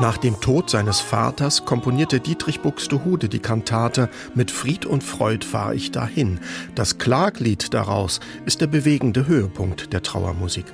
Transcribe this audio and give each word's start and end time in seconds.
Nach 0.00 0.16
dem 0.16 0.40
Tod 0.40 0.70
seines 0.70 1.00
Vaters 1.00 1.64
komponierte 1.64 2.20
Dietrich 2.20 2.60
Buxtehude 2.60 3.28
die 3.28 3.40
Kantate 3.40 4.08
Mit 4.32 4.52
Fried 4.52 4.86
und 4.86 5.02
Freud 5.02 5.44
fahr 5.44 5.74
ich 5.74 5.90
dahin. 5.90 6.38
Das 6.76 6.98
Klaglied 6.98 7.74
daraus 7.74 8.20
ist 8.46 8.60
der 8.60 8.68
bewegende 8.68 9.26
Höhepunkt 9.26 9.92
der 9.92 10.04
Trauermusik. 10.04 10.66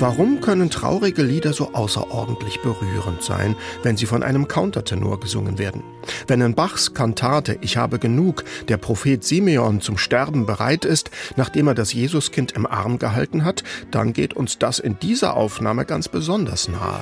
Warum 0.00 0.40
können 0.40 0.70
traurige 0.70 1.24
Lieder 1.24 1.52
so 1.52 1.74
außerordentlich 1.74 2.62
berührend 2.62 3.20
sein, 3.20 3.56
wenn 3.82 3.96
sie 3.96 4.06
von 4.06 4.22
einem 4.22 4.46
Countertenor 4.46 5.18
gesungen 5.18 5.58
werden? 5.58 5.82
Wenn 6.28 6.40
in 6.40 6.54
Bachs 6.54 6.94
Kantate 6.94 7.58
Ich 7.62 7.76
habe 7.76 7.98
genug 7.98 8.44
der 8.68 8.76
Prophet 8.76 9.24
Simeon 9.24 9.80
zum 9.80 9.98
Sterben 9.98 10.46
bereit 10.46 10.84
ist, 10.84 11.10
nachdem 11.34 11.66
er 11.66 11.74
das 11.74 11.92
Jesuskind 11.92 12.52
im 12.52 12.64
Arm 12.64 13.00
gehalten 13.00 13.44
hat, 13.44 13.64
dann 13.90 14.12
geht 14.12 14.34
uns 14.34 14.56
das 14.58 14.78
in 14.78 15.00
dieser 15.00 15.36
Aufnahme 15.36 15.84
ganz 15.84 16.08
besonders 16.08 16.68
nahe. 16.68 17.00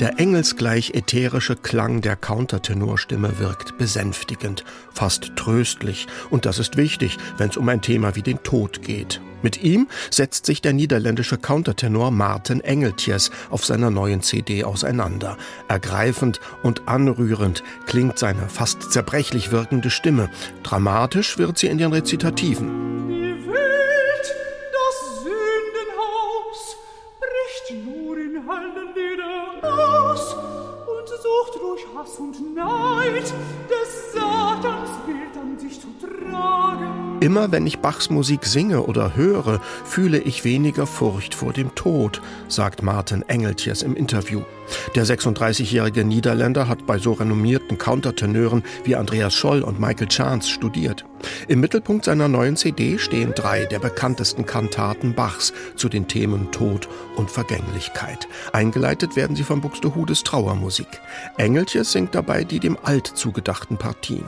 Der 0.00 0.20
engelsgleich 0.20 0.90
ätherische 0.90 1.56
Klang 1.56 2.02
der 2.02 2.16
Countertenorstimme 2.16 3.38
wirkt 3.38 3.78
besänftigend, 3.78 4.62
fast 4.92 5.32
tröstlich. 5.36 6.06
Und 6.28 6.44
das 6.44 6.58
ist 6.58 6.76
wichtig, 6.76 7.16
wenn 7.38 7.48
es 7.48 7.56
um 7.56 7.66
ein 7.70 7.80
Thema 7.80 8.14
wie 8.14 8.20
den 8.20 8.42
Tod 8.42 8.82
geht. 8.82 9.22
Mit 9.40 9.62
ihm 9.62 9.88
setzt 10.10 10.44
sich 10.44 10.60
der 10.60 10.74
niederländische 10.74 11.38
Countertenor 11.38 12.10
Martin 12.10 12.60
Engeltjes 12.60 13.30
auf 13.48 13.64
seiner 13.64 13.90
neuen 13.90 14.20
CD 14.20 14.64
auseinander. 14.64 15.38
Ergreifend 15.66 16.40
und 16.62 16.88
anrührend 16.88 17.62
klingt 17.86 18.18
seine 18.18 18.50
fast 18.50 18.92
zerbrechlich 18.92 19.50
wirkende 19.50 19.88
Stimme. 19.88 20.28
Dramatisch 20.62 21.38
wird 21.38 21.56
sie 21.56 21.68
in 21.68 21.78
den 21.78 21.92
Rezitativen. 21.94 23.15
Haß 31.96 32.18
und 32.18 32.54
Neid 32.54 33.24
des 33.24 33.95
Immer 37.20 37.50
wenn 37.50 37.66
ich 37.66 37.78
Bachs 37.78 38.10
Musik 38.10 38.44
singe 38.44 38.82
oder 38.82 39.16
höre, 39.16 39.60
fühle 39.84 40.18
ich 40.18 40.44
weniger 40.44 40.86
Furcht 40.86 41.34
vor 41.34 41.54
dem 41.54 41.74
Tod, 41.74 42.20
sagt 42.48 42.82
Martin 42.82 43.22
Engeltjes 43.22 43.82
im 43.82 43.96
Interview. 43.96 44.42
Der 44.94 45.06
36-jährige 45.06 46.04
Niederländer 46.04 46.68
hat 46.68 46.86
bei 46.86 46.98
so 46.98 47.12
renommierten 47.12 47.78
Countertenören 47.78 48.62
wie 48.84 48.96
Andreas 48.96 49.32
Scholl 49.32 49.62
und 49.62 49.80
Michael 49.80 50.08
Chance 50.08 50.50
studiert. 50.50 51.06
Im 51.48 51.60
Mittelpunkt 51.60 52.04
seiner 52.04 52.28
neuen 52.28 52.56
CD 52.56 52.98
stehen 52.98 53.32
drei 53.34 53.64
der 53.64 53.78
bekanntesten 53.78 54.44
Kantaten 54.44 55.14
Bachs 55.14 55.54
zu 55.74 55.88
den 55.88 56.08
Themen 56.08 56.52
Tod 56.52 56.86
und 57.16 57.30
Vergänglichkeit. 57.30 58.28
Eingeleitet 58.52 59.16
werden 59.16 59.36
sie 59.36 59.44
von 59.44 59.62
Buxtehudes 59.62 60.22
Trauermusik. 60.22 60.88
Engeltjes 61.38 61.92
singt 61.92 62.14
dabei 62.14 62.44
die 62.44 62.60
dem 62.60 62.76
Alt 62.82 63.06
zugedachten 63.06 63.78
Partien. 63.78 64.24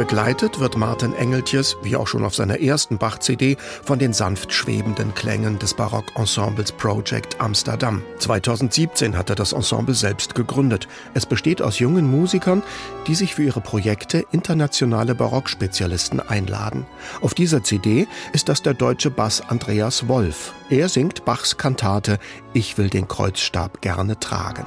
Begleitet 0.00 0.60
wird 0.60 0.78
Martin 0.78 1.12
Engeltjes, 1.12 1.76
wie 1.82 1.94
auch 1.94 2.06
schon 2.06 2.24
auf 2.24 2.34
seiner 2.34 2.58
ersten 2.58 2.96
Bach-CD, 2.96 3.58
von 3.84 3.98
den 3.98 4.14
sanft 4.14 4.50
schwebenden 4.50 5.12
Klängen 5.12 5.58
des 5.58 5.74
Barock-Ensembles 5.74 6.72
Project 6.72 7.38
Amsterdam. 7.38 8.02
2017 8.18 9.14
hat 9.14 9.28
er 9.28 9.36
das 9.36 9.52
Ensemble 9.52 9.94
selbst 9.94 10.34
gegründet. 10.34 10.88
Es 11.12 11.26
besteht 11.26 11.60
aus 11.60 11.80
jungen 11.80 12.10
Musikern, 12.10 12.62
die 13.08 13.14
sich 13.14 13.34
für 13.34 13.42
ihre 13.42 13.60
Projekte 13.60 14.24
internationale 14.32 15.14
Barockspezialisten 15.14 16.18
einladen. 16.18 16.86
Auf 17.20 17.34
dieser 17.34 17.62
CD 17.62 18.08
ist 18.32 18.48
das 18.48 18.62
der 18.62 18.72
deutsche 18.72 19.10
Bass 19.10 19.42
Andreas 19.50 20.08
Wolf. 20.08 20.54
Er 20.70 20.88
singt 20.88 21.26
Bachs 21.26 21.58
Kantate 21.58 22.18
Ich 22.54 22.78
will 22.78 22.88
den 22.88 23.06
Kreuzstab 23.06 23.82
gerne 23.82 24.18
tragen. 24.18 24.64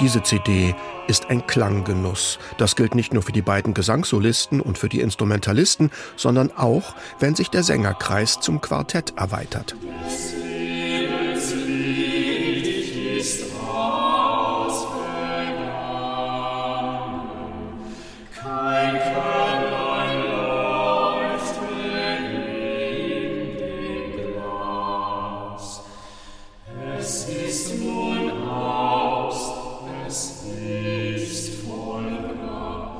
Diese 0.00 0.22
CD 0.22 0.74
ist 1.06 1.30
ein 1.30 1.46
Klanggenuss. 1.46 2.38
Das 2.58 2.76
gilt 2.76 2.94
nicht 2.94 3.14
nur 3.14 3.22
für 3.22 3.32
die 3.32 3.40
beiden 3.40 3.72
Gesangssolisten 3.72 4.60
und 4.60 4.76
für 4.76 4.90
die 4.90 5.00
Instrumentalisten, 5.00 5.90
sondern 6.16 6.52
auch, 6.54 6.94
wenn 7.18 7.34
sich 7.34 7.48
der 7.48 7.62
Sängerkreis 7.62 8.38
zum 8.40 8.60
Quartett 8.60 9.14
erweitert. 9.16 9.74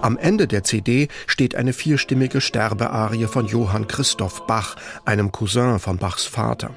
Am 0.07 0.17
Ende 0.17 0.47
der 0.47 0.63
CD 0.63 1.09
steht 1.27 1.57
eine 1.57 1.73
vierstimmige 1.73 2.41
Sterbearie 2.41 3.27
von 3.27 3.47
Johann 3.47 3.89
Christoph 3.89 4.47
Bach, 4.47 4.77
einem 5.05 5.33
Cousin 5.33 5.81
von 5.81 5.99
Bachs 5.99 6.25
Vater. 6.25 6.71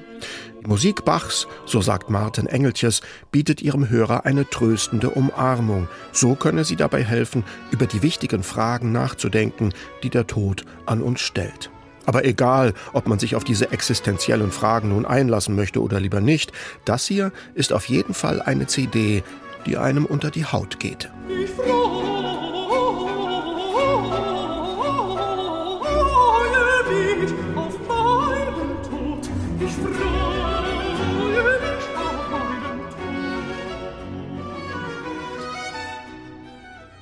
Die 0.60 0.66
Musik 0.66 1.04
Bachs, 1.04 1.46
so 1.64 1.80
sagt 1.80 2.10
Martin 2.10 2.48
Engeltjes, 2.48 3.02
bietet 3.30 3.62
ihrem 3.62 3.88
Hörer 3.88 4.26
eine 4.26 4.50
tröstende 4.50 5.10
Umarmung. 5.10 5.86
So 6.10 6.34
könne 6.34 6.64
sie 6.64 6.74
dabei 6.74 7.04
helfen, 7.04 7.44
über 7.70 7.86
die 7.86 8.02
wichtigen 8.02 8.42
Fragen 8.42 8.90
nachzudenken, 8.90 9.74
die 10.02 10.10
der 10.10 10.26
Tod 10.26 10.64
an 10.86 11.00
uns 11.00 11.20
stellt. 11.20 11.70
Aber 12.06 12.24
egal, 12.24 12.74
ob 12.94 13.06
man 13.06 13.20
sich 13.20 13.36
auf 13.36 13.44
diese 13.44 13.70
existenziellen 13.70 14.50
Fragen 14.50 14.88
nun 14.88 15.06
einlassen 15.06 15.54
möchte 15.54 15.80
oder 15.80 16.00
lieber 16.00 16.20
nicht, 16.20 16.50
das 16.84 17.06
hier 17.06 17.30
ist 17.54 17.72
auf 17.72 17.88
jeden 17.88 18.12
Fall 18.12 18.42
eine 18.42 18.66
CD, 18.66 19.22
die 19.66 19.76
einem 19.76 20.04
unter 20.04 20.32
die 20.32 20.46
Haut 20.46 20.80
geht. 20.80 21.08